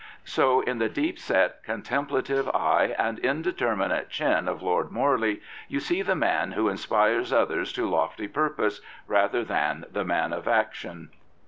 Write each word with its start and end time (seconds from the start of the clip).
So 0.25 0.61
in 0.61 0.79
the 0.79 0.89
deep 0.89 1.19
set, 1.19 1.61
contemplative 1.63 2.49
eye 2.55 2.95
and 2.97 3.19
indeterminate 3.19 4.09
chin 4.09 4.47
of 4.47 4.63
Lord 4.63 4.89
Morley 4.91 5.43
you 5.67 5.79
see 5.79 6.01
the 6.01 6.15
man 6.15 6.53
who 6.53 6.69
inspires 6.69 7.31
others 7.31 7.71
to 7.73 7.87
lofty 7.87 8.27
purpose, 8.27 8.81
rather 9.05 9.43
than 9.43 9.85
the 9.91 10.03
man 10.03 10.33
of 10.33 10.47
action. 10.47 11.09